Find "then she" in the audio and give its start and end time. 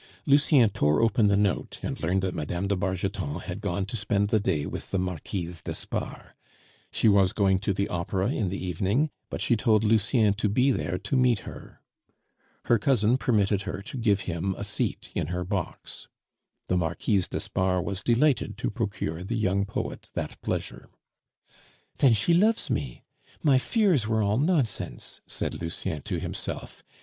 21.99-22.33